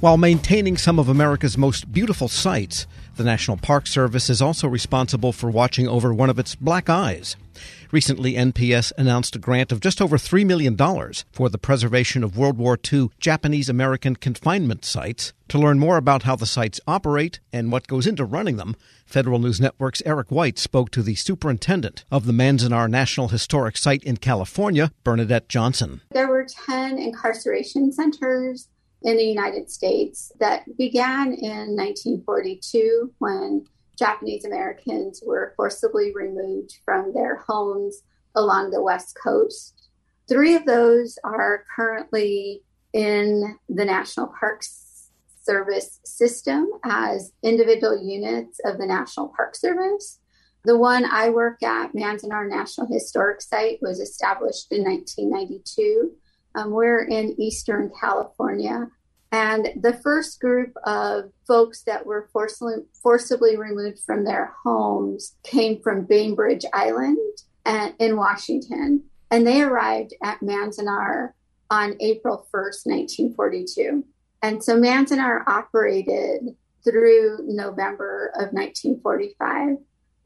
While 0.00 0.16
maintaining 0.16 0.78
some 0.78 0.98
of 0.98 1.10
America's 1.10 1.58
most 1.58 1.92
beautiful 1.92 2.26
sights, 2.26 2.86
the 3.16 3.22
National 3.22 3.58
Park 3.58 3.86
Service 3.86 4.30
is 4.30 4.40
also 4.40 4.66
responsible 4.66 5.30
for 5.30 5.50
watching 5.50 5.86
over 5.86 6.14
one 6.14 6.30
of 6.30 6.38
its 6.38 6.54
black 6.54 6.88
eyes. 6.88 7.36
Recently, 7.92 8.32
NPS 8.32 8.92
announced 8.96 9.36
a 9.36 9.38
grant 9.38 9.72
of 9.72 9.80
just 9.80 10.00
over 10.00 10.16
$3 10.16 10.46
million 10.46 10.74
for 11.32 11.50
the 11.50 11.58
preservation 11.58 12.24
of 12.24 12.38
World 12.38 12.56
War 12.56 12.78
II 12.90 13.10
Japanese 13.18 13.68
American 13.68 14.16
confinement 14.16 14.86
sites. 14.86 15.34
To 15.48 15.58
learn 15.58 15.78
more 15.78 15.98
about 15.98 16.22
how 16.22 16.34
the 16.34 16.46
sites 16.46 16.80
operate 16.86 17.40
and 17.52 17.70
what 17.70 17.86
goes 17.86 18.06
into 18.06 18.24
running 18.24 18.56
them, 18.56 18.76
Federal 19.04 19.38
News 19.38 19.60
Network's 19.60 20.02
Eric 20.06 20.30
White 20.30 20.58
spoke 20.58 20.90
to 20.92 21.02
the 21.02 21.14
superintendent 21.14 22.06
of 22.10 22.24
the 22.24 22.32
Manzanar 22.32 22.88
National 22.88 23.28
Historic 23.28 23.76
Site 23.76 24.04
in 24.04 24.16
California, 24.16 24.92
Bernadette 25.04 25.50
Johnson. 25.50 26.00
There 26.12 26.28
were 26.28 26.46
10 26.66 26.98
incarceration 26.98 27.92
centers 27.92 28.68
in 29.02 29.16
the 29.16 29.24
United 29.24 29.70
States 29.70 30.32
that 30.40 30.64
began 30.76 31.32
in 31.32 31.76
1942 31.76 33.12
when 33.18 33.66
Japanese 33.98 34.44
Americans 34.44 35.22
were 35.24 35.52
forcibly 35.56 36.12
removed 36.14 36.78
from 36.84 37.12
their 37.12 37.36
homes 37.36 38.02
along 38.34 38.70
the 38.70 38.82
West 38.82 39.16
Coast. 39.22 39.88
Three 40.28 40.54
of 40.54 40.64
those 40.64 41.18
are 41.24 41.64
currently 41.74 42.62
in 42.92 43.58
the 43.68 43.84
National 43.84 44.32
Parks 44.38 45.10
Service 45.42 46.00
system 46.04 46.68
as 46.84 47.32
individual 47.42 48.02
units 48.02 48.60
of 48.64 48.78
the 48.78 48.86
National 48.86 49.28
Park 49.28 49.56
Service. 49.56 50.18
The 50.64 50.76
one 50.76 51.04
I 51.06 51.30
work 51.30 51.62
at, 51.62 51.94
Manzanar 51.94 52.48
National 52.48 52.86
Historic 52.86 53.40
Site, 53.40 53.78
was 53.80 53.98
established 53.98 54.70
in 54.70 54.84
1992 54.84 56.12
um, 56.54 56.70
we're 56.70 57.04
in 57.04 57.40
Eastern 57.40 57.90
California. 58.00 58.88
And 59.32 59.68
the 59.80 59.92
first 59.92 60.40
group 60.40 60.74
of 60.84 61.30
folks 61.46 61.82
that 61.82 62.04
were 62.04 62.28
forcibly, 62.32 62.84
forcibly 63.00 63.56
removed 63.56 64.00
from 64.00 64.24
their 64.24 64.52
homes 64.64 65.36
came 65.44 65.80
from 65.82 66.04
Bainbridge 66.04 66.64
Island 66.72 67.18
and, 67.64 67.94
in 67.98 68.16
Washington. 68.16 69.04
And 69.30 69.46
they 69.46 69.62
arrived 69.62 70.14
at 70.22 70.40
Manzanar 70.40 71.30
on 71.70 71.96
April 72.00 72.48
1st, 72.52 72.86
1942. 72.86 74.04
And 74.42 74.64
so 74.64 74.76
Manzanar 74.76 75.46
operated 75.46 76.56
through 76.82 77.38
November 77.46 78.32
of 78.34 78.52
1945. 78.52 79.76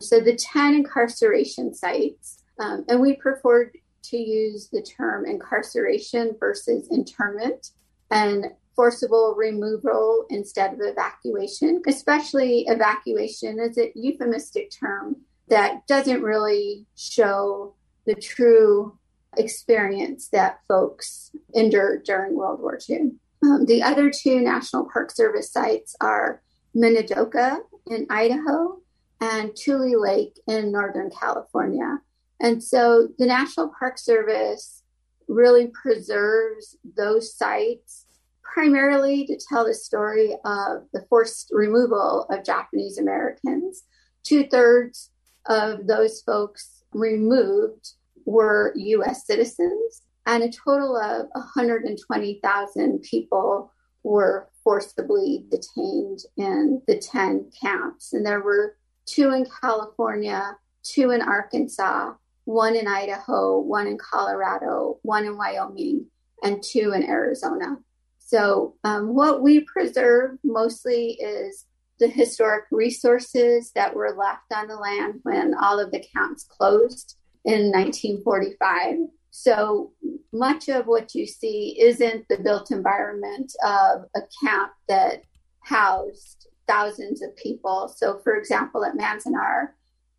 So 0.00 0.20
the 0.20 0.36
10 0.36 0.74
incarceration 0.74 1.74
sites, 1.74 2.42
um, 2.58 2.84
and 2.88 3.00
we 3.00 3.16
preferred 3.16 3.76
to 4.10 4.16
use 4.16 4.68
the 4.68 4.82
term 4.82 5.26
incarceration 5.26 6.36
versus 6.38 6.88
internment 6.90 7.70
and 8.10 8.46
forcible 8.76 9.34
removal 9.36 10.26
instead 10.30 10.74
of 10.74 10.80
evacuation, 10.82 11.82
especially 11.86 12.64
evacuation 12.68 13.58
is 13.60 13.78
a 13.78 13.92
euphemistic 13.94 14.70
term 14.70 15.16
that 15.48 15.86
doesn't 15.86 16.22
really 16.22 16.86
show 16.96 17.74
the 18.06 18.14
true 18.14 18.98
experience 19.36 20.28
that 20.28 20.60
folks 20.66 21.30
endured 21.54 22.04
during 22.04 22.36
World 22.36 22.60
War 22.60 22.78
II. 22.88 23.12
Um, 23.42 23.66
the 23.66 23.82
other 23.82 24.10
two 24.10 24.40
National 24.40 24.88
Park 24.90 25.10
Service 25.10 25.50
sites 25.50 25.96
are 26.00 26.42
Minidoka 26.74 27.58
in 27.90 28.06
Idaho 28.10 28.78
and 29.20 29.54
Tule 29.54 30.00
Lake 30.00 30.38
in 30.46 30.72
Northern 30.72 31.10
California. 31.10 32.00
And 32.40 32.62
so 32.62 33.08
the 33.18 33.26
National 33.26 33.72
Park 33.78 33.98
Service 33.98 34.82
really 35.28 35.68
preserves 35.68 36.76
those 36.96 37.36
sites 37.36 38.06
primarily 38.42 39.26
to 39.26 39.38
tell 39.48 39.64
the 39.64 39.74
story 39.74 40.36
of 40.44 40.84
the 40.92 41.04
forced 41.08 41.48
removal 41.52 42.26
of 42.30 42.44
Japanese 42.44 42.98
Americans. 42.98 43.84
Two 44.22 44.44
thirds 44.46 45.10
of 45.46 45.86
those 45.86 46.20
folks 46.22 46.84
removed 46.92 47.92
were 48.24 48.72
US 48.76 49.26
citizens, 49.26 50.02
and 50.26 50.42
a 50.42 50.50
total 50.50 50.96
of 50.96 51.26
120,000 51.32 53.02
people 53.02 53.72
were 54.02 54.48
forcibly 54.62 55.46
detained 55.50 56.20
in 56.36 56.80
the 56.86 56.96
10 56.96 57.50
camps. 57.60 58.12
And 58.12 58.24
there 58.24 58.40
were 58.40 58.76
two 59.04 59.32
in 59.32 59.46
California, 59.60 60.56
two 60.82 61.10
in 61.10 61.20
Arkansas, 61.20 62.14
one 62.44 62.76
in 62.76 62.86
Idaho, 62.86 63.58
one 63.58 63.86
in 63.86 63.98
Colorado, 63.98 64.98
one 65.02 65.24
in 65.24 65.36
Wyoming, 65.36 66.06
and 66.42 66.62
two 66.62 66.92
in 66.92 67.02
Arizona. 67.02 67.78
So, 68.18 68.76
um, 68.84 69.14
what 69.14 69.42
we 69.42 69.60
preserve 69.60 70.38
mostly 70.42 71.12
is 71.12 71.66
the 72.00 72.08
historic 72.08 72.64
resources 72.70 73.70
that 73.74 73.94
were 73.94 74.16
left 74.16 74.52
on 74.52 74.66
the 74.66 74.76
land 74.76 75.20
when 75.22 75.54
all 75.54 75.78
of 75.78 75.90
the 75.92 76.04
camps 76.14 76.44
closed 76.44 77.16
in 77.44 77.70
1945. 77.70 78.96
So, 79.30 79.92
much 80.32 80.68
of 80.68 80.86
what 80.86 81.14
you 81.14 81.26
see 81.26 81.76
isn't 81.80 82.26
the 82.28 82.38
built 82.38 82.70
environment 82.70 83.52
of 83.64 84.06
a 84.16 84.22
camp 84.42 84.72
that 84.88 85.22
housed 85.60 86.48
thousands 86.66 87.22
of 87.22 87.36
people. 87.36 87.92
So, 87.94 88.18
for 88.18 88.36
example, 88.36 88.84
at 88.84 88.96
Manzanar, 88.96 89.68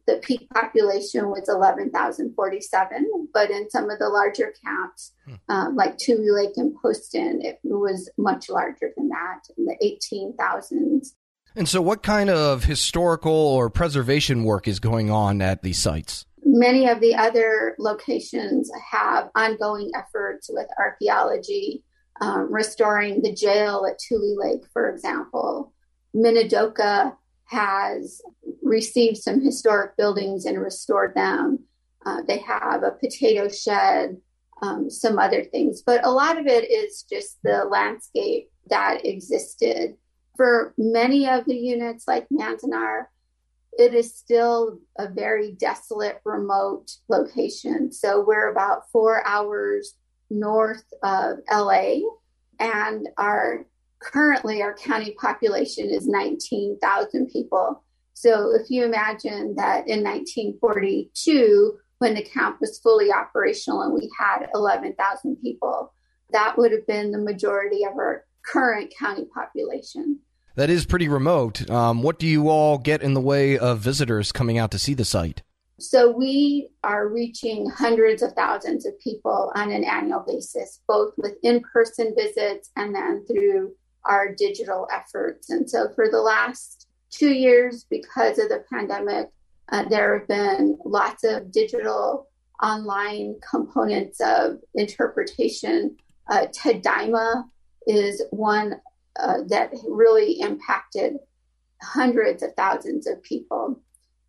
the 0.07 0.17
peak 0.17 0.47
population 0.49 1.29
was 1.29 1.49
11,047, 1.49 3.29
but 3.33 3.49
in 3.49 3.69
some 3.69 3.89
of 3.89 3.99
the 3.99 4.09
larger 4.09 4.53
camps, 4.63 5.13
hmm. 5.25 5.35
uh, 5.49 5.69
like 5.73 5.97
Tule 5.97 6.35
Lake 6.35 6.53
and 6.57 6.75
Poston, 6.81 7.41
it 7.41 7.59
was 7.63 8.09
much 8.17 8.49
larger 8.49 8.91
than 8.95 9.09
that, 9.09 9.41
in 9.57 9.65
the 9.65 9.75
18,000s. 10.37 11.09
And 11.55 11.69
so, 11.69 11.81
what 11.81 12.03
kind 12.03 12.29
of 12.29 12.65
historical 12.65 13.31
or 13.31 13.69
preservation 13.69 14.43
work 14.43 14.67
is 14.67 14.79
going 14.79 15.09
on 15.09 15.41
at 15.41 15.63
these 15.63 15.79
sites? 15.79 16.25
Many 16.43 16.87
of 16.87 16.99
the 16.99 17.15
other 17.15 17.75
locations 17.79 18.69
have 18.91 19.29
ongoing 19.35 19.91
efforts 19.95 20.49
with 20.51 20.67
archaeology, 20.77 21.83
um, 22.21 22.51
restoring 22.51 23.21
the 23.21 23.33
jail 23.33 23.85
at 23.89 23.97
Tule 23.99 24.35
Lake, 24.37 24.63
for 24.71 24.89
example. 24.89 25.73
Minidoka 26.15 27.15
has 27.45 28.21
received 28.65 29.17
some 29.17 29.39
historic 29.41 29.95
buildings 29.95 30.45
and 30.45 30.59
restored 30.59 31.13
them. 31.15 31.59
Uh, 32.05 32.21
they 32.27 32.39
have 32.39 32.83
a 32.83 32.91
potato 32.91 33.47
shed, 33.47 34.17
um, 34.61 34.89
some 34.89 35.19
other 35.19 35.43
things, 35.43 35.81
but 35.81 36.05
a 36.05 36.11
lot 36.11 36.37
of 36.37 36.47
it 36.47 36.69
is 36.69 37.05
just 37.09 37.37
the 37.43 37.63
landscape 37.65 38.49
that 38.69 39.05
existed. 39.05 39.95
For 40.35 40.73
many 40.77 41.29
of 41.29 41.45
the 41.45 41.55
units, 41.55 42.07
like 42.07 42.27
Manzanar, 42.29 43.05
it 43.77 43.93
is 43.93 44.15
still 44.15 44.79
a 44.97 45.07
very 45.07 45.51
desolate, 45.51 46.21
remote 46.25 46.91
location. 47.07 47.91
So 47.91 48.23
we're 48.25 48.51
about 48.51 48.89
four 48.91 49.25
hours 49.27 49.95
north 50.29 50.85
of 51.03 51.37
LA, 51.51 51.97
and 52.59 53.07
our 53.17 53.65
currently 53.99 54.61
our 54.61 54.73
county 54.73 55.11
population 55.19 55.89
is 55.89 56.07
19,000 56.07 57.27
people. 57.27 57.83
So 58.15 58.55
if 58.55 58.69
you 58.69 58.85
imagine 58.85 59.55
that 59.57 59.89
in 59.89 60.01
1942, 60.01 61.77
when 61.99 62.15
the 62.15 62.23
camp 62.23 62.57
was 62.61 62.79
fully 62.79 63.11
operational 63.11 63.81
and 63.81 63.93
we 63.93 64.09
had 64.17 64.47
11,000 64.53 65.35
people, 65.41 65.93
that 66.31 66.57
would 66.57 66.71
have 66.71 66.87
been 66.87 67.11
the 67.11 67.19
majority 67.19 67.83
of 67.83 67.93
our 67.93 68.23
current 68.45 68.93
county 68.97 69.25
population. 69.33 70.19
That 70.55 70.69
is 70.69 70.85
pretty 70.85 71.09
remote. 71.09 71.69
Um, 71.69 72.01
what 72.01 72.17
do 72.17 72.25
you 72.25 72.47
all 72.49 72.77
get 72.77 73.03
in 73.03 73.13
the 73.13 73.21
way 73.21 73.57
of 73.57 73.79
visitors 73.79 74.31
coming 74.31 74.57
out 74.57 74.71
to 74.71 74.79
see 74.79 74.93
the 74.93 75.03
site? 75.03 75.43
So 75.77 76.09
we 76.09 76.69
are 76.85 77.09
reaching 77.09 77.69
hundreds 77.69 78.23
of 78.23 78.31
thousands 78.31 78.85
of 78.85 78.97
people 79.01 79.51
on 79.55 79.73
an 79.73 79.83
annual 79.83 80.23
basis, 80.25 80.79
both 80.87 81.13
with 81.17 81.33
in 81.43 81.61
person 81.73 82.15
visits 82.17 82.71
and 82.77 82.95
then 82.95 83.25
through 83.25 83.73
our 84.05 84.33
digital 84.33 84.87
efforts. 84.89 85.49
And 85.49 85.69
so 85.69 85.89
for 85.95 86.09
the 86.09 86.21
last 86.21 86.84
two 87.17 87.33
years, 87.33 87.85
because 87.89 88.39
of 88.39 88.49
the 88.49 88.63
pandemic, 88.71 89.29
uh, 89.71 89.83
there 89.89 90.19
have 90.19 90.27
been 90.27 90.77
lots 90.85 91.23
of 91.23 91.51
digital 91.51 92.27
online 92.61 93.35
components 93.49 94.21
of 94.21 94.59
interpretation. 94.75 95.97
Uh, 96.29 96.47
Tadaima 96.47 97.45
is 97.87 98.21
one 98.31 98.75
uh, 99.19 99.39
that 99.47 99.71
really 99.87 100.39
impacted 100.39 101.17
hundreds 101.81 102.43
of 102.43 102.53
thousands 102.55 103.07
of 103.07 103.21
people. 103.23 103.79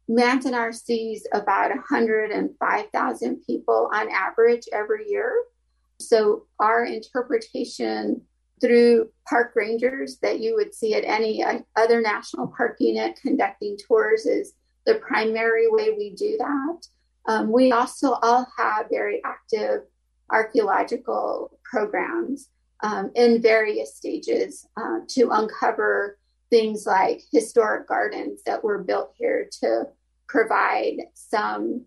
Manzanar 0.08 0.72
sees 0.72 1.26
about 1.32 1.70
105,000 1.70 3.42
people 3.46 3.90
on 3.92 4.08
average 4.10 4.64
every 4.72 5.08
year. 5.08 5.32
So 5.98 6.46
our 6.60 6.84
interpretation 6.84 8.22
through 8.60 9.10
park 9.28 9.52
rangers 9.54 10.18
that 10.22 10.40
you 10.40 10.54
would 10.54 10.74
see 10.74 10.94
at 10.94 11.04
any 11.04 11.44
other 11.76 12.00
national 12.00 12.46
park 12.56 12.76
unit 12.80 13.18
conducting 13.20 13.76
tours 13.86 14.26
is 14.26 14.54
the 14.86 14.96
primary 14.96 15.66
way 15.68 15.94
we 15.96 16.10
do 16.10 16.36
that. 16.38 16.86
Um, 17.26 17.50
we 17.50 17.72
also 17.72 18.12
all 18.22 18.46
have 18.56 18.86
very 18.90 19.20
active 19.24 19.82
archaeological 20.30 21.58
programs. 21.64 22.48
um, 22.82 23.10
in 23.14 23.40
various 23.40 23.96
stages 23.96 24.66
uh, 24.76 25.00
to 25.08 25.30
uncover 25.30 26.18
things 26.50 26.86
like 26.86 27.22
historic 27.32 27.88
gardens 27.88 28.42
that 28.44 28.62
were 28.62 28.82
built 28.82 29.14
here 29.16 29.48
to 29.60 29.84
provide 30.28 30.96
some 31.14 31.84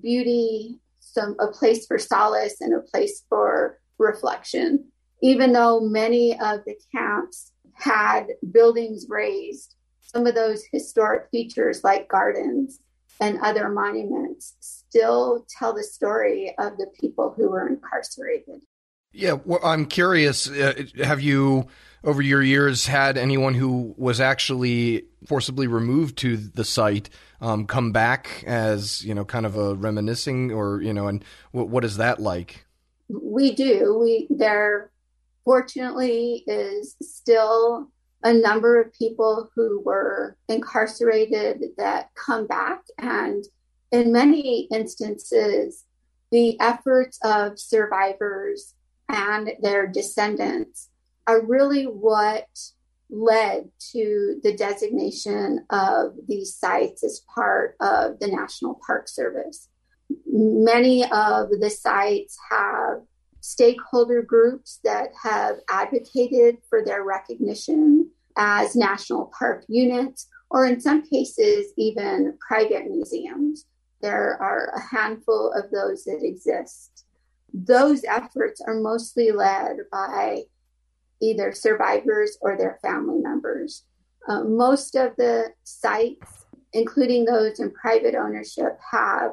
beauty, 0.00 0.80
some 1.00 1.36
a 1.38 1.46
place 1.48 1.86
for 1.86 1.98
solace 1.98 2.60
and 2.60 2.74
a 2.74 2.80
place 2.80 3.24
for 3.28 3.78
reflection. 3.98 4.91
Even 5.22 5.52
though 5.52 5.80
many 5.80 6.32
of 6.32 6.64
the 6.66 6.76
camps 6.94 7.52
had 7.74 8.26
buildings 8.50 9.06
razed, 9.08 9.76
some 10.00 10.26
of 10.26 10.34
those 10.34 10.64
historic 10.70 11.30
features 11.30 11.82
like 11.82 12.08
gardens 12.08 12.80
and 13.20 13.38
other 13.40 13.68
monuments 13.68 14.56
still 14.60 15.46
tell 15.48 15.72
the 15.72 15.84
story 15.84 16.54
of 16.58 16.76
the 16.76 16.86
people 17.00 17.32
who 17.36 17.50
were 17.50 17.68
incarcerated. 17.68 18.62
Yeah, 19.12 19.36
well, 19.44 19.60
I'm 19.62 19.86
curious. 19.86 20.48
Uh, 20.48 20.84
have 21.04 21.20
you, 21.20 21.66
over 22.02 22.22
your 22.22 22.42
years, 22.42 22.86
had 22.86 23.18
anyone 23.18 23.54
who 23.54 23.94
was 23.98 24.20
actually 24.20 25.04
forcibly 25.26 25.66
removed 25.66 26.16
to 26.18 26.36
the 26.36 26.64
site 26.64 27.10
um, 27.40 27.66
come 27.66 27.92
back 27.92 28.42
as 28.46 29.04
you 29.04 29.14
know, 29.14 29.24
kind 29.24 29.44
of 29.44 29.56
a 29.56 29.74
reminiscing, 29.74 30.50
or 30.50 30.80
you 30.80 30.94
know, 30.94 31.08
and 31.08 31.24
what 31.50 31.84
is 31.84 31.98
that 31.98 32.20
like? 32.20 32.64
We 33.08 33.54
do. 33.54 33.98
We 34.00 34.28
there, 34.30 34.90
fortunately, 35.44 36.44
is 36.46 36.96
still 37.02 37.88
a 38.22 38.32
number 38.32 38.80
of 38.80 38.92
people 38.92 39.50
who 39.54 39.80
were 39.80 40.36
incarcerated 40.48 41.64
that 41.76 42.10
come 42.14 42.46
back, 42.46 42.82
and 42.98 43.44
in 43.90 44.12
many 44.12 44.68
instances, 44.72 45.84
the 46.30 46.58
efforts 46.60 47.18
of 47.22 47.58
survivors 47.58 48.74
and 49.08 49.50
their 49.60 49.86
descendants 49.86 50.88
are 51.26 51.44
really 51.44 51.84
what 51.84 52.48
led 53.10 53.70
to 53.92 54.40
the 54.42 54.56
designation 54.56 55.66
of 55.68 56.14
these 56.26 56.54
sites 56.54 57.04
as 57.04 57.20
part 57.34 57.76
of 57.80 58.18
the 58.18 58.28
National 58.28 58.80
Park 58.86 59.08
Service. 59.08 59.68
Many 60.26 61.04
of 61.04 61.50
the 61.60 61.68
sites 61.70 62.38
have 62.50 63.02
stakeholder 63.42 64.22
groups 64.22 64.80
that 64.84 65.10
have 65.22 65.56
advocated 65.68 66.56
for 66.70 66.82
their 66.82 67.04
recognition 67.04 68.08
as 68.36 68.74
national 68.74 69.30
park 69.38 69.64
units, 69.68 70.28
or 70.48 70.64
in 70.66 70.80
some 70.80 71.02
cases, 71.06 71.74
even 71.76 72.38
private 72.46 72.86
museums. 72.90 73.66
There 74.00 74.42
are 74.42 74.72
a 74.74 74.80
handful 74.80 75.52
of 75.52 75.70
those 75.70 76.04
that 76.04 76.24
exist 76.24 77.04
those 77.52 78.04
efforts 78.04 78.60
are 78.66 78.80
mostly 78.80 79.30
led 79.30 79.78
by 79.90 80.42
either 81.20 81.52
survivors 81.52 82.38
or 82.40 82.56
their 82.56 82.78
family 82.82 83.20
members. 83.20 83.84
Uh, 84.28 84.44
most 84.44 84.94
of 84.96 85.14
the 85.16 85.50
sites, 85.64 86.46
including 86.72 87.24
those 87.24 87.60
in 87.60 87.70
private 87.72 88.14
ownership, 88.14 88.78
have 88.90 89.32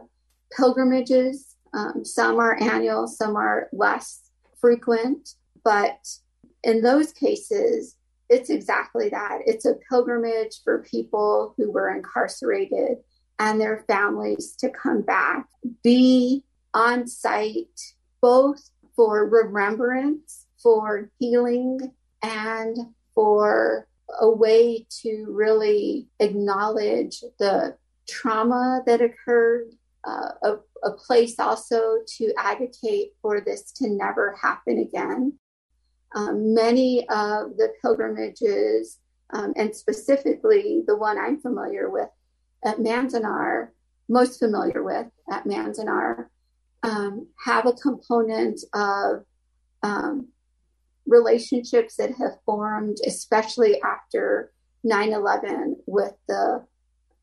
pilgrimages. 0.56 1.49
Um, 1.74 2.04
some 2.04 2.40
are 2.40 2.62
annual, 2.62 3.08
some 3.08 3.36
are 3.36 3.70
less 3.72 4.22
frequent. 4.60 5.36
But 5.64 6.08
in 6.64 6.82
those 6.82 7.12
cases, 7.12 7.96
it's 8.30 8.50
exactly 8.50 9.10
that 9.10 9.40
it's 9.46 9.66
a 9.66 9.78
pilgrimage 9.90 10.62
for 10.64 10.84
people 10.84 11.54
who 11.58 11.72
were 11.72 11.90
incarcerated 11.90 12.98
and 13.40 13.60
their 13.60 13.84
families 13.88 14.56
to 14.60 14.70
come 14.70 15.02
back, 15.02 15.48
be 15.84 16.44
on 16.74 17.08
site 17.08 17.94
both 18.22 18.70
for 18.96 19.26
remembrance, 19.28 20.46
for 20.62 21.10
healing, 21.20 21.94
and 22.22 22.78
for 23.16 23.88
a 24.20 24.30
way 24.30 24.86
to 25.02 25.26
really 25.30 26.08
acknowledge 26.20 27.24
the 27.40 27.76
trauma 28.08 28.82
that 28.86 29.02
occurred, 29.02 29.72
uh, 30.08 30.30
a, 30.44 30.56
a 30.84 30.92
place 30.92 31.40
also 31.40 31.98
to 32.18 32.34
advocate 32.38 33.14
for 33.22 33.42
this 33.42 33.72
to 33.74 33.90
never 33.90 34.36
happen 34.42 34.80
again. 34.80 35.34
Um, 36.16 36.54
many 36.54 37.02
of 37.10 37.58
the 37.58 37.74
pilgrimages, 37.82 39.00
um, 39.32 39.54
and 39.56 39.76
specifically 39.76 40.84
the 40.88 40.96
one 40.96 41.18
I'm 41.18 41.40
familiar 41.40 41.90
with 41.90 42.10
at 42.64 42.78
Manzanar, 42.78 43.70
most 44.08 44.40
familiar 44.40 44.84
with 44.84 45.08
at 45.32 45.46
Manzanar, 45.46 46.28
um, 46.84 47.28
have 47.46 47.66
a 47.66 47.74
component 47.74 48.62
of 48.74 49.26
um, 49.84 50.30
relationships 51.06 51.96
that 51.98 52.16
have 52.16 52.40
formed, 52.46 52.98
especially 53.06 53.82
after 53.82 54.52
9 54.84 55.14
11 55.14 55.76
with 55.86 56.14
the 56.28 56.66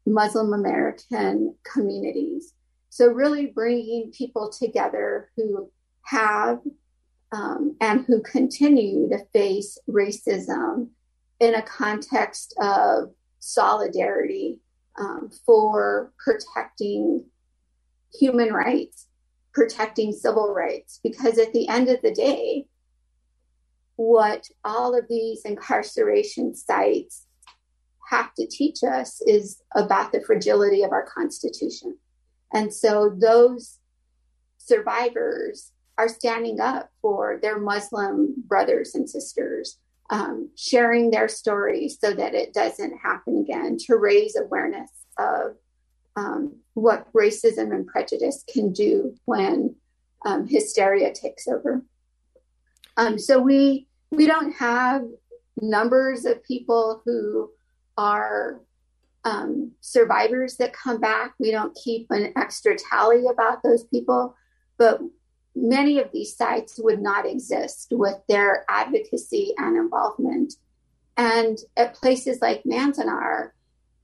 Muslim 0.06 0.52
American 0.52 1.55
communities. 1.64 2.52
So, 2.96 3.08
really 3.08 3.48
bringing 3.48 4.10
people 4.10 4.50
together 4.50 5.28
who 5.37 5.70
have 6.04 6.60
um, 7.31 7.76
and 7.78 8.06
who 8.06 8.22
continue 8.22 9.10
to 9.10 9.19
face 9.34 9.76
racism 9.87 10.88
in 11.38 11.54
a 11.54 11.60
context 11.60 12.54
of 12.58 13.10
solidarity 13.38 14.60
um, 14.98 15.31
for 15.44 16.14
protecting 16.25 17.26
human 18.19 18.50
rights 18.50 19.08
protecting 19.52 20.12
civil 20.12 20.54
rights 20.54 20.99
because 21.02 21.37
at 21.37 21.52
the 21.52 21.69
end 21.69 21.88
of 21.88 22.00
the 22.00 22.12
day, 22.12 22.64
what 23.96 24.49
all 24.64 24.99
of 24.99 25.04
these 25.06 25.42
incarceration 25.44 26.54
sites 26.54 27.26
have 28.10 28.32
to 28.37 28.46
teach 28.46 28.82
us 28.82 29.20
is 29.26 29.60
about 29.75 30.12
the 30.12 30.22
fragility 30.22 30.82
of 30.82 30.92
our 30.92 31.04
Constitution. 31.04 31.99
And 32.52 32.72
so 32.72 33.14
those 33.16 33.78
survivors 34.58 35.72
are 35.98 36.08
standing 36.08 36.60
up 36.60 36.90
for 37.00 37.38
their 37.40 37.58
Muslim 37.58 38.34
brothers 38.46 38.94
and 38.94 39.08
sisters, 39.08 39.78
um, 40.10 40.50
sharing 40.56 41.10
their 41.10 41.28
stories 41.28 41.98
so 42.00 42.12
that 42.12 42.34
it 42.34 42.52
doesn't 42.52 42.98
happen 42.98 43.38
again, 43.38 43.76
to 43.87 43.96
raise 43.96 44.37
awareness 44.37 44.90
of 45.19 45.56
um, 46.16 46.56
what 46.75 47.12
racism 47.12 47.75
and 47.75 47.87
prejudice 47.87 48.44
can 48.52 48.72
do 48.72 49.14
when 49.25 49.75
um, 50.25 50.46
hysteria 50.46 51.12
takes 51.12 51.46
over. 51.46 51.82
Um, 52.96 53.19
so 53.19 53.40
we 53.40 53.87
we 54.10 54.26
don't 54.26 54.52
have 54.52 55.02
numbers 55.60 56.25
of 56.25 56.42
people 56.44 57.02
who 57.04 57.50
are 57.99 58.61
um, 59.26 59.73
survivors 59.80 60.56
that 60.59 60.73
come 60.73 61.00
back. 61.00 61.35
We 61.40 61.50
don't 61.50 61.76
keep 61.83 62.06
an 62.11 62.33
extra 62.37 62.76
tally 62.78 63.25
about 63.26 63.62
those 63.64 63.83
people, 63.85 64.37
but 64.78 65.00
many 65.56 65.99
of 65.99 66.12
these 66.12 66.37
sites 66.37 66.78
would 66.78 67.02
not 67.02 67.26
exist 67.26 67.88
with 67.90 68.16
their 68.28 68.64
advocacy 68.68 69.52
and 69.59 69.76
involvement. 69.76 70.54
And 71.16 71.59
at 71.76 71.95
places 71.95 72.40
like 72.40 72.62
Manzanar, 72.62 73.50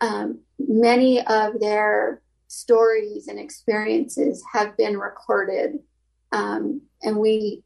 um, 0.01 0.41
many 0.59 1.25
of 1.25 1.61
their 1.61 2.21
stories 2.49 3.29
and 3.29 3.39
experiences 3.39 4.43
have 4.53 4.77
been 4.77 4.99
recorded. 4.99 5.79
Um, 6.33 6.83
and 7.03 7.17
we, 7.17 7.63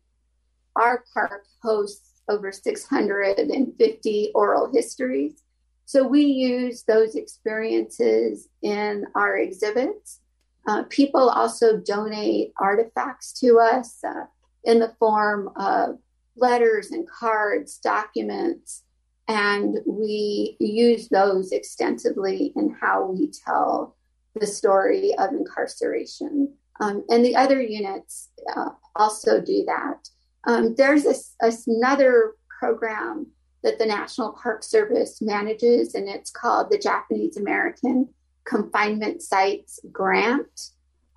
our 0.74 1.04
park 1.14 1.46
hosts 1.62 2.20
over 2.28 2.52
650 2.52 4.30
oral 4.34 4.70
histories. 4.70 5.42
So 5.86 6.06
we 6.06 6.22
use 6.22 6.82
those 6.82 7.14
experiences 7.14 8.48
in 8.60 9.06
our 9.14 9.38
exhibits. 9.38 10.20
Uh, 10.66 10.82
people 10.90 11.28
also 11.30 11.78
donate 11.78 12.52
artifacts 12.58 13.32
to 13.40 13.60
us 13.60 14.02
uh, 14.04 14.24
in 14.64 14.80
the 14.80 14.94
form 14.98 15.50
of 15.54 15.98
letters 16.36 16.90
and 16.90 17.08
cards, 17.08 17.78
documents, 17.78 18.82
and 19.28 19.78
we 19.86 20.56
use 20.58 21.08
those 21.08 21.52
extensively 21.52 22.52
in 22.56 22.76
how 22.80 23.06
we 23.06 23.30
tell 23.46 23.96
the 24.34 24.46
story 24.46 25.14
of 25.18 25.30
incarceration. 25.30 26.52
Um, 26.80 27.04
and 27.08 27.24
the 27.24 27.36
other 27.36 27.60
units 27.62 28.30
uh, 28.54 28.70
also 28.96 29.40
do 29.40 29.64
that. 29.66 30.08
Um, 30.48 30.74
there's 30.76 31.06
a, 31.06 31.14
a, 31.46 31.52
another 31.68 32.34
program 32.58 33.28
that 33.66 33.80
the 33.80 33.84
National 33.84 34.30
Park 34.30 34.62
Service 34.62 35.20
manages, 35.20 35.96
and 35.96 36.08
it's 36.08 36.30
called 36.30 36.70
the 36.70 36.78
Japanese 36.78 37.36
American 37.36 38.08
Confinement 38.44 39.22
Sites 39.22 39.80
Grant. 39.90 40.70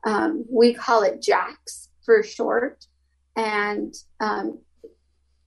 Um, 0.04 0.46
we 0.50 0.74
call 0.74 1.04
it 1.04 1.22
JACS 1.22 1.90
for 2.04 2.24
short. 2.24 2.88
And 3.36 3.94
um, 4.20 4.62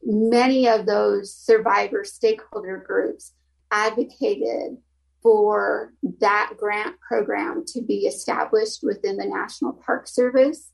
many 0.04 0.68
of 0.68 0.87
those 0.87 1.35
survivor 1.35 2.04
stakeholder 2.04 2.76
groups 2.87 3.32
advocated 3.73 4.76
for 5.25 5.92
that 6.21 6.52
grant 6.56 7.00
program 7.00 7.64
to 7.66 7.82
be 7.82 8.06
established 8.06 8.85
within 8.85 9.16
the 9.16 9.26
National 9.26 9.73
Park 9.73 10.06
Service 10.06 10.71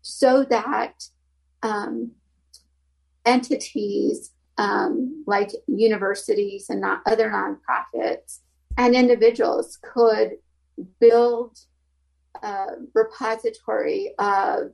so 0.00 0.44
that 0.44 1.02
um, 1.64 2.12
entities 3.26 4.30
um, 4.62 5.24
like 5.26 5.50
universities 5.66 6.66
and 6.70 6.80
not 6.80 7.02
other 7.04 7.28
nonprofits 7.28 8.38
and 8.78 8.94
individuals 8.94 9.76
could 9.82 10.36
build 11.00 11.58
a 12.42 12.66
repository 12.94 14.14
of 14.20 14.70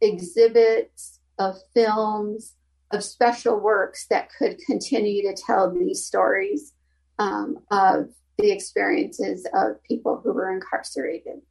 exhibits, 0.00 1.18
of 1.40 1.56
films, 1.74 2.54
of 2.92 3.02
special 3.02 3.58
works 3.58 4.06
that 4.10 4.28
could 4.38 4.58
continue 4.58 5.22
to 5.22 5.34
tell 5.34 5.72
these 5.72 6.04
stories 6.04 6.72
um, 7.18 7.58
of 7.72 8.10
the 8.38 8.52
experiences 8.52 9.44
of 9.54 9.82
people 9.82 10.20
who 10.22 10.32
were 10.32 10.52
incarcerated. 10.52 11.42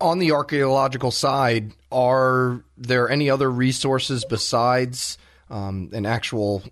On 0.00 0.18
the 0.18 0.32
archaeological 0.32 1.12
side, 1.12 1.72
are 1.92 2.64
there 2.76 3.08
any 3.08 3.30
other 3.30 3.50
resources 3.50 4.24
besides 4.24 5.18
um, 5.50 5.90
an 5.92 6.06
actual 6.06 6.62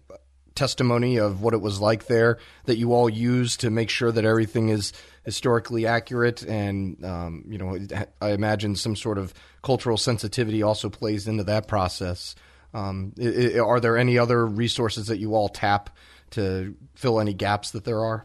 testimony 0.54 1.16
of 1.18 1.42
what 1.42 1.52
it 1.52 1.60
was 1.60 1.80
like 1.80 2.06
there 2.06 2.38
that 2.66 2.76
you 2.76 2.92
all 2.92 3.08
use 3.10 3.56
to 3.56 3.70
make 3.70 3.90
sure 3.90 4.12
that 4.12 4.24
everything 4.24 4.68
is 4.68 4.92
historically 5.24 5.86
accurate. 5.86 6.42
And 6.42 7.04
um, 7.04 7.44
you 7.48 7.58
know 7.58 7.78
i 8.20 8.30
imagine 8.30 8.76
some 8.76 8.96
sort 8.96 9.18
of 9.18 9.34
cultural 9.62 9.96
sensitivity 9.96 10.62
also 10.62 10.88
plays 10.88 11.26
into 11.26 11.44
that 11.44 11.66
process. 11.66 12.34
Um, 12.72 13.14
are 13.20 13.80
there 13.80 13.96
any 13.96 14.18
other 14.18 14.46
resources 14.46 15.06
that 15.06 15.18
you 15.18 15.34
all 15.34 15.48
tap 15.48 15.90
to 16.30 16.74
fill 16.94 17.20
any 17.20 17.32
gaps 17.32 17.70
that 17.70 17.84
there 17.84 18.00
are? 18.04 18.24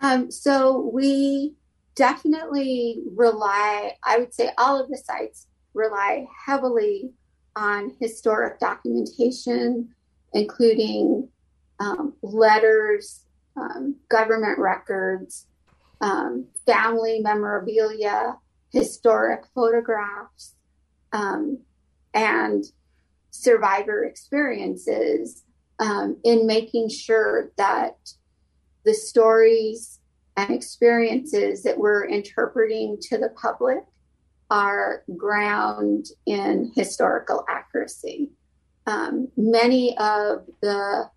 Um, 0.00 0.30
so 0.30 0.90
we 0.92 1.54
definitely 1.94 3.02
rely 3.14 3.92
i 4.02 4.18
would 4.18 4.32
say 4.32 4.50
all 4.56 4.80
of 4.80 4.88
the 4.88 4.96
sites 4.96 5.46
rely 5.74 6.26
heavily 6.46 7.12
on 7.60 7.94
historic 8.00 8.58
documentation 8.58 9.94
including 10.32 11.28
um, 11.78 12.14
letters, 12.22 13.24
um, 13.56 13.96
government 14.08 14.58
records, 14.58 15.46
um, 16.00 16.46
family 16.66 17.20
memorabilia, 17.20 18.36
historic 18.72 19.44
photographs, 19.54 20.54
um, 21.12 21.58
and 22.14 22.64
survivor 23.30 24.04
experiences 24.04 25.44
um, 25.78 26.16
in 26.24 26.46
making 26.46 26.88
sure 26.88 27.50
that 27.56 27.96
the 28.84 28.94
stories 28.94 29.98
and 30.36 30.50
experiences 30.50 31.62
that 31.62 31.76
we're 31.76 32.04
interpreting 32.04 32.96
to 33.00 33.18
the 33.18 33.30
public 33.30 33.84
are 34.50 35.04
ground 35.16 36.06
in 36.26 36.72
historical 36.74 37.44
accuracy. 37.48 38.30
Um, 38.86 39.28
many 39.36 39.96
of 39.98 40.46
the 40.60 41.08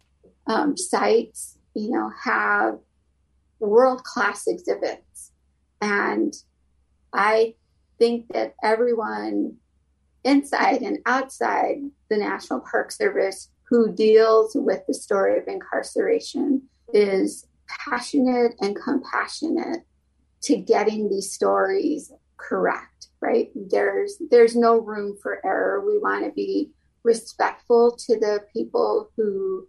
um, 0.48 0.78
sites, 0.78 1.58
you 1.74 1.90
know, 1.90 2.12
have 2.24 2.78
world 3.60 4.04
class 4.04 4.48
exhibits. 4.48 5.32
And 5.82 6.34
I 7.12 7.56
think 7.98 8.28
that 8.34 8.56
everyone 8.63 9.56
inside 10.24 10.82
and 10.82 11.00
outside 11.06 11.78
the 12.10 12.18
National 12.18 12.60
Park 12.60 12.92
Service 12.92 13.50
who 13.70 13.92
deals 13.92 14.52
with 14.56 14.86
the 14.88 14.94
story 14.94 15.38
of 15.40 15.48
incarceration 15.48 16.62
is 16.94 17.48
passionate 17.68 18.54
and 18.62 18.75
compassionate 18.75 19.80
to 20.42 20.58
getting 20.58 21.10
these 21.10 21.32
stories 21.32 22.12
correct 22.48 23.08
right 23.22 23.50
there's 23.56 24.18
there's 24.30 24.56
no 24.56 24.80
room 24.80 25.16
for 25.22 25.46
error 25.46 25.86
we 25.86 25.98
want 25.98 26.26
to 26.26 26.32
be 26.32 26.70
respectful 27.04 27.92
to 27.92 28.20
the 28.20 28.46
people 28.54 29.10
who 29.16 29.68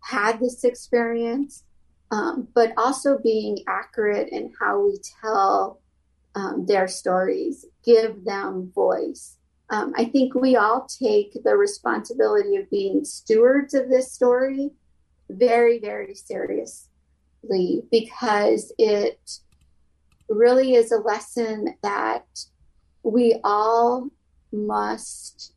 had 0.00 0.40
this 0.40 0.64
experience, 0.64 1.64
um, 2.10 2.48
but 2.54 2.72
also 2.76 3.18
being 3.18 3.58
accurate 3.68 4.28
in 4.30 4.52
how 4.60 4.80
we 4.80 4.98
tell 5.20 5.80
um, 6.34 6.64
their 6.66 6.88
stories, 6.88 7.66
give 7.84 8.24
them 8.24 8.70
voice. 8.74 9.36
Um, 9.68 9.92
I 9.96 10.04
think 10.06 10.34
we 10.34 10.56
all 10.56 10.86
take 10.86 11.36
the 11.44 11.56
responsibility 11.56 12.56
of 12.56 12.70
being 12.70 13.04
stewards 13.04 13.74
of 13.74 13.88
this 13.88 14.12
story 14.12 14.70
very, 15.28 15.78
very 15.78 16.14
seriously 16.14 16.88
because 17.90 18.72
it 18.78 19.20
really 20.30 20.74
is 20.74 20.92
a 20.92 20.98
lesson 20.98 21.74
that 21.82 22.24
we 23.02 23.40
all 23.42 24.08
must 24.52 25.52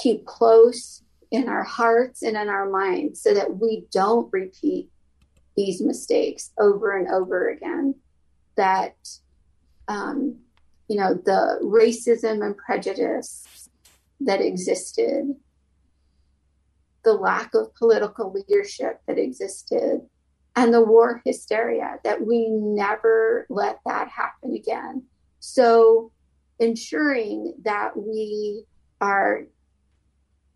keep 0.00 0.24
close 0.24 1.02
in 1.30 1.48
our 1.48 1.64
hearts 1.64 2.22
and 2.22 2.36
in 2.36 2.48
our 2.48 2.68
minds 2.68 3.20
so 3.20 3.34
that 3.34 3.58
we 3.58 3.84
don't 3.92 4.32
repeat 4.32 4.88
these 5.56 5.80
mistakes 5.80 6.52
over 6.58 6.96
and 6.96 7.08
over 7.08 7.48
again. 7.48 7.94
That, 8.56 8.94
um, 9.88 10.36
you 10.88 10.96
know, 10.96 11.14
the 11.14 11.58
racism 11.62 12.44
and 12.44 12.56
prejudice 12.56 13.68
that 14.20 14.40
existed, 14.40 15.34
the 17.04 17.12
lack 17.12 17.54
of 17.54 17.74
political 17.74 18.32
leadership 18.32 19.00
that 19.06 19.18
existed, 19.18 20.02
and 20.56 20.72
the 20.72 20.82
war 20.82 21.20
hysteria, 21.24 21.98
that 22.02 22.26
we 22.26 22.48
never 22.48 23.46
let 23.50 23.78
that 23.84 24.08
happen 24.08 24.54
again. 24.54 25.04
So, 25.38 26.10
ensuring 26.58 27.54
that 27.64 27.96
we 27.96 28.64
are 29.00 29.42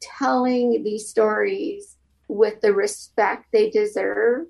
telling 0.01 0.83
these 0.83 1.09
stories 1.09 1.99
with 2.29 2.63
the 2.63 2.73
respect 2.73 3.47
they 3.53 3.69
deserve 3.69 4.47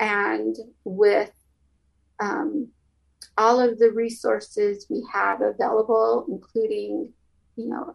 and 0.00 0.56
with 0.84 1.30
um, 2.18 2.68
all 3.38 3.60
of 3.60 3.78
the 3.78 3.92
resources 3.92 4.86
we 4.90 5.06
have 5.12 5.40
available, 5.40 6.26
including, 6.28 7.12
you 7.56 7.68
know, 7.68 7.94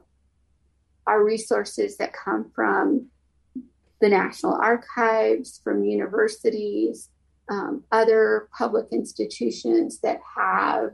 our 1.05 1.23
resources 1.23 1.97
that 1.97 2.13
come 2.13 2.51
from 2.55 3.07
the 4.01 4.09
National 4.09 4.53
Archives, 4.53 5.61
from 5.63 5.83
universities, 5.83 7.09
um, 7.49 7.83
other 7.91 8.49
public 8.57 8.87
institutions 8.91 9.99
that 9.99 10.19
have 10.35 10.91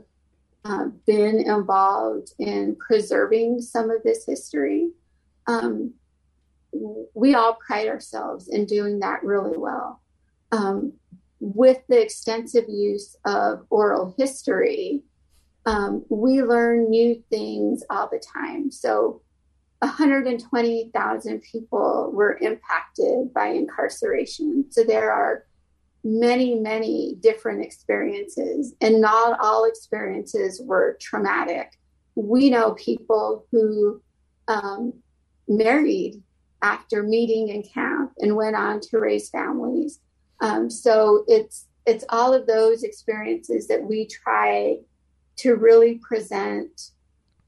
um, 0.64 1.00
been 1.06 1.40
involved 1.40 2.32
in 2.38 2.76
preserving 2.76 3.60
some 3.60 3.90
of 3.90 4.02
this 4.04 4.24
history 4.26 4.90
um, 5.46 5.94
we 7.14 7.34
all 7.34 7.54
pride 7.66 7.88
ourselves 7.88 8.48
in 8.48 8.64
doing 8.64 9.00
that 9.00 9.22
really 9.22 9.58
well. 9.58 10.00
Um, 10.52 10.94
with 11.40 11.78
the 11.88 12.00
extensive 12.00 12.64
use 12.68 13.16
of 13.24 13.66
oral 13.68 14.14
history, 14.16 15.02
um, 15.66 16.04
we 16.08 16.42
learn 16.42 16.88
new 16.88 17.22
things 17.30 17.82
all 17.90 18.08
the 18.10 18.22
time. 18.34 18.70
So, 18.70 19.22
120,000 19.82 21.42
people 21.42 22.10
were 22.14 22.38
impacted 22.40 23.34
by 23.34 23.48
incarceration. 23.48 24.66
So, 24.70 24.84
there 24.84 25.12
are 25.12 25.44
many, 26.04 26.54
many 26.54 27.16
different 27.20 27.64
experiences, 27.64 28.74
and 28.80 29.00
not 29.00 29.38
all 29.40 29.64
experiences 29.64 30.60
were 30.64 30.96
traumatic. 31.00 31.72
We 32.14 32.50
know 32.50 32.72
people 32.72 33.46
who 33.50 34.00
um, 34.48 34.94
married 35.48 36.22
after 36.62 37.02
meeting 37.02 37.48
in 37.48 37.62
camp 37.62 38.12
and 38.18 38.36
went 38.36 38.56
on 38.56 38.80
to 38.80 38.98
raise 38.98 39.30
families. 39.30 40.00
Um, 40.40 40.70
so 40.70 41.24
it's 41.26 41.66
it's 41.84 42.04
all 42.10 42.32
of 42.32 42.46
those 42.46 42.84
experiences 42.84 43.66
that 43.66 43.82
we 43.82 44.06
try 44.06 44.78
to 45.38 45.56
really 45.56 45.98
present 45.98 46.90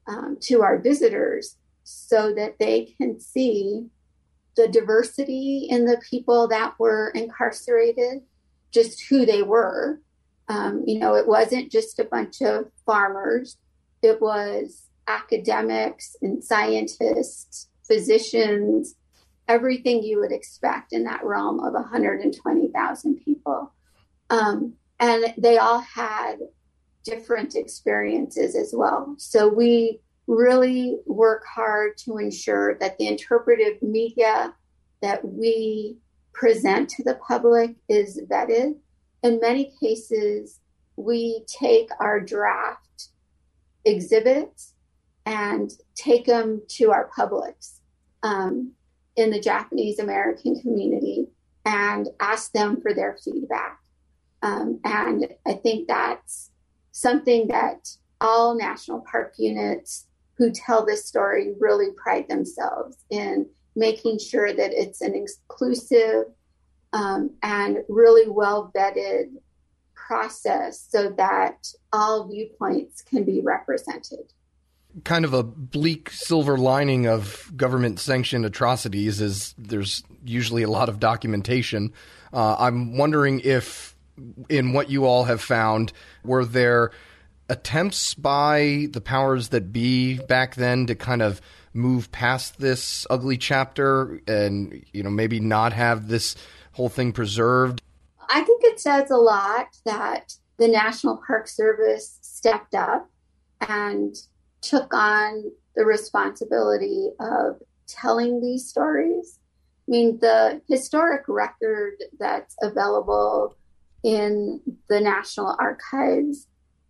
um, 0.07 0.37
to 0.41 0.61
our 0.61 0.77
visitors 0.77 1.55
so 1.85 2.33
that 2.33 2.59
they 2.59 2.93
can 2.97 3.19
see 3.19 3.87
the 4.57 4.67
diversity 4.67 5.67
in 5.69 5.85
the 5.85 6.01
people 6.09 6.47
that 6.49 6.73
were 6.77 7.09
incarcerated, 7.15 8.21
just 8.71 9.03
who 9.05 9.25
they 9.25 9.43
were. 9.43 10.01
Um, 10.49 10.83
you 10.85 10.99
know, 10.99 11.15
it 11.15 11.27
wasn't 11.27 11.71
just 11.71 11.99
a 11.99 12.03
bunch 12.03 12.41
of 12.41 12.71
farmers, 12.85 13.57
it 14.01 14.21
was 14.21 14.83
academics 15.07 16.15
and 16.21 16.43
scientists 16.43 17.69
physicians, 17.87 18.95
everything 19.47 20.03
you 20.03 20.19
would 20.19 20.31
expect 20.31 20.93
in 20.93 21.03
that 21.03 21.23
realm 21.23 21.59
of 21.59 21.73
120,000 21.73 23.15
people. 23.23 23.71
Um, 24.29 24.73
and 24.99 25.33
they 25.37 25.57
all 25.57 25.79
had 25.79 26.37
different 27.03 27.55
experiences 27.55 28.55
as 28.55 28.73
well. 28.75 29.15
So 29.17 29.47
we 29.47 29.99
really 30.27 30.97
work 31.05 31.43
hard 31.45 31.97
to 31.97 32.17
ensure 32.17 32.75
that 32.79 32.97
the 32.97 33.07
interpretive 33.07 33.81
media 33.81 34.53
that 35.01 35.23
we 35.23 35.97
present 36.33 36.89
to 36.89 37.03
the 37.03 37.19
public 37.27 37.75
is 37.87 38.19
vetted. 38.29 38.75
In 39.23 39.39
many 39.39 39.73
cases, 39.79 40.59
we 40.95 41.43
take 41.47 41.89
our 41.99 42.19
draft 42.19 43.09
exhibits 43.85 44.73
and 45.25 45.71
take 45.95 46.25
them 46.25 46.61
to 46.69 46.91
our 46.91 47.09
publics. 47.15 47.81
Um, 48.23 48.73
in 49.15 49.31
the 49.31 49.39
Japanese 49.39 49.99
American 49.99 50.59
community 50.59 51.27
and 51.65 52.09
ask 52.19 52.51
them 52.51 52.81
for 52.81 52.93
their 52.93 53.17
feedback. 53.23 53.79
Um, 54.41 54.79
and 54.83 55.27
I 55.47 55.53
think 55.53 55.87
that's 55.87 56.51
something 56.91 57.47
that 57.47 57.89
all 58.21 58.55
national 58.55 59.01
park 59.09 59.33
units 59.37 60.07
who 60.37 60.51
tell 60.51 60.85
this 60.85 61.05
story 61.05 61.53
really 61.59 61.91
pride 61.95 62.27
themselves 62.27 62.97
in 63.09 63.47
making 63.75 64.19
sure 64.19 64.53
that 64.53 64.71
it's 64.73 65.01
an 65.01 65.13
inclusive 65.15 66.25
um, 66.93 67.31
and 67.43 67.79
really 67.89 68.29
well 68.29 68.71
vetted 68.75 69.31
process 69.93 70.85
so 70.89 71.09
that 71.17 71.67
all 71.91 72.27
viewpoints 72.27 73.01
can 73.01 73.23
be 73.23 73.41
represented. 73.41 74.31
Kind 75.03 75.25
of 75.25 75.33
a 75.33 75.43
bleak 75.43 76.09
silver 76.09 76.57
lining 76.57 77.05
of 77.05 77.51
government 77.57 77.99
sanctioned 77.99 78.45
atrocities 78.45 79.19
is 79.19 79.53
there's 79.57 80.03
usually 80.23 80.63
a 80.63 80.69
lot 80.69 80.87
of 80.87 80.99
documentation. 80.99 81.91
Uh, 82.31 82.55
I'm 82.57 82.97
wondering 82.97 83.41
if, 83.41 83.95
in 84.47 84.71
what 84.71 84.89
you 84.89 85.05
all 85.05 85.25
have 85.25 85.41
found, 85.41 85.91
were 86.23 86.45
there 86.45 86.91
attempts 87.49 88.13
by 88.13 88.87
the 88.91 89.01
powers 89.01 89.49
that 89.49 89.71
be 89.71 90.17
back 90.17 90.55
then 90.55 90.87
to 90.87 90.95
kind 90.95 91.21
of 91.21 91.41
move 91.73 92.11
past 92.11 92.59
this 92.59 93.05
ugly 93.09 93.37
chapter 93.37 94.21
and 94.27 94.83
you 94.93 95.03
know 95.03 95.09
maybe 95.09 95.39
not 95.39 95.73
have 95.73 96.07
this 96.07 96.35
whole 96.71 96.89
thing 96.89 97.11
preserved? 97.11 97.81
I 98.29 98.41
think 98.41 98.63
it 98.63 98.79
says 98.79 99.11
a 99.11 99.17
lot 99.17 99.67
that 99.85 100.33
the 100.57 100.67
national 100.67 101.21
park 101.27 101.47
service 101.47 102.17
stepped 102.21 102.73
up 102.73 103.09
and 103.67 104.15
took 104.61 104.93
on 104.93 105.51
the 105.75 105.85
responsibility 105.85 107.09
of 107.19 107.61
telling 107.87 108.41
these 108.41 108.67
stories. 108.67 109.39
I 109.87 109.91
mean 109.91 110.19
the 110.19 110.61
historic 110.67 111.23
record 111.27 111.95
that's 112.17 112.55
available 112.61 113.55
in 114.03 114.61
the 114.87 114.99
national 114.99 115.55
archives 115.59 116.47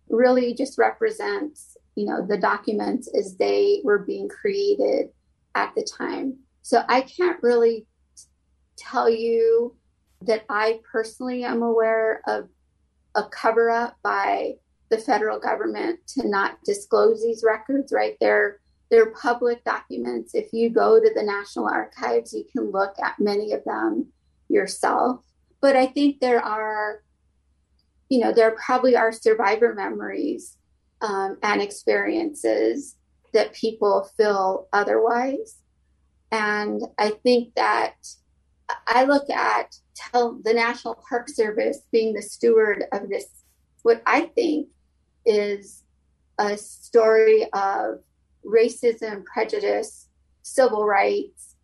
really 0.08 0.54
just 0.54 0.78
represents, 0.78 1.76
you 1.94 2.06
know, 2.06 2.24
the 2.26 2.38
documents 2.38 3.08
as 3.16 3.36
they 3.36 3.80
were 3.84 3.98
being 3.98 4.28
created 4.28 5.08
at 5.54 5.74
the 5.74 5.82
time. 5.82 6.38
So 6.62 6.82
I 6.88 7.02
can't 7.02 7.42
really 7.42 7.86
tell 8.76 9.08
you 9.08 9.74
that 10.22 10.44
I 10.48 10.80
personally 10.90 11.44
am 11.44 11.62
aware 11.62 12.22
of 12.26 12.48
a 13.14 13.24
cover 13.24 13.70
up 13.70 13.96
by 14.02 14.54
the 14.90 14.98
federal 14.98 15.38
government 15.38 16.00
to 16.06 16.28
not 16.28 16.58
disclose 16.64 17.22
these 17.22 17.42
records, 17.44 17.92
right? 17.92 18.16
They're 18.20 18.60
they're 18.88 19.10
public 19.10 19.64
documents. 19.64 20.34
If 20.34 20.52
you 20.52 20.70
go 20.70 21.00
to 21.00 21.10
the 21.12 21.22
National 21.22 21.66
Archives, 21.66 22.32
you 22.32 22.44
can 22.52 22.70
look 22.70 22.94
at 23.02 23.18
many 23.18 23.52
of 23.52 23.64
them 23.64 24.12
yourself. 24.48 25.24
But 25.60 25.74
I 25.74 25.86
think 25.86 26.20
there 26.20 26.40
are 26.40 27.02
you 28.08 28.20
know, 28.20 28.32
there 28.32 28.52
probably 28.52 28.96
are 28.96 29.12
survivor 29.12 29.74
memories 29.74 30.56
um, 31.00 31.38
and 31.42 31.60
experiences 31.60 32.96
that 33.32 33.52
people 33.52 34.08
feel 34.16 34.68
otherwise. 34.72 35.56
And 36.32 36.82
I 36.98 37.10
think 37.10 37.54
that 37.54 37.94
I 38.86 39.04
look 39.04 39.28
at 39.30 39.76
tell 39.94 40.38
the 40.44 40.52
National 40.52 41.02
Park 41.08 41.28
Service 41.28 41.82
being 41.92 42.12
the 42.12 42.22
steward 42.22 42.84
of 42.92 43.08
this, 43.08 43.26
what 43.82 44.02
I 44.06 44.22
think 44.22 44.68
is 45.24 45.82
a 46.38 46.56
story 46.56 47.46
of 47.52 48.00
racism, 48.44 49.24
prejudice, 49.24 50.08
civil 50.42 50.84
rights, 50.84 51.56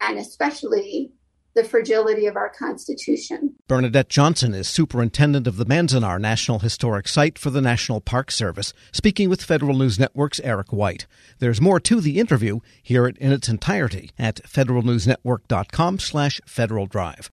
and 0.00 0.18
especially 0.18 1.12
the 1.58 1.64
fragility 1.64 2.26
of 2.26 2.36
our 2.36 2.48
Constitution. 2.48 3.56
Bernadette 3.66 4.08
Johnson 4.08 4.54
is 4.54 4.68
superintendent 4.68 5.48
of 5.48 5.56
the 5.56 5.66
Manzanar 5.66 6.20
National 6.20 6.60
Historic 6.60 7.08
Site 7.08 7.36
for 7.36 7.50
the 7.50 7.60
National 7.60 8.00
Park 8.00 8.30
Service, 8.30 8.72
speaking 8.92 9.28
with 9.28 9.42
Federal 9.42 9.76
News 9.76 9.98
Network's 9.98 10.38
Eric 10.40 10.72
White. 10.72 11.08
There's 11.40 11.60
more 11.60 11.80
to 11.80 12.00
the 12.00 12.20
interview. 12.20 12.60
Hear 12.80 13.08
it 13.08 13.18
in 13.18 13.32
its 13.32 13.48
entirety 13.48 14.12
at 14.16 14.36
federalnewsnetwork.com 14.44 15.98
slash 15.98 16.40
Federal 16.46 16.86
Drive. 16.86 17.28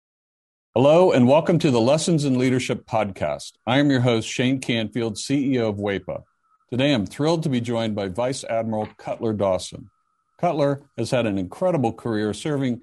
Hello 0.74 1.10
and 1.10 1.26
welcome 1.26 1.58
to 1.58 1.70
the 1.70 1.80
Lessons 1.80 2.26
in 2.26 2.38
Leadership 2.38 2.84
podcast. 2.84 3.52
I 3.66 3.78
am 3.78 3.90
your 3.90 4.02
host, 4.02 4.28
Shane 4.28 4.60
Canfield, 4.60 5.16
CEO 5.16 5.70
of 5.70 5.76
WEPA. 5.76 6.24
Today 6.68 6.92
I'm 6.92 7.06
thrilled 7.06 7.42
to 7.44 7.48
be 7.48 7.62
joined 7.62 7.94
by 7.94 8.08
Vice 8.08 8.44
Admiral 8.44 8.86
Cutler 8.98 9.32
Dawson. 9.32 9.88
Cutler 10.38 10.82
has 10.98 11.10
had 11.10 11.24
an 11.24 11.38
incredible 11.38 11.94
career 11.94 12.34
serving 12.34 12.82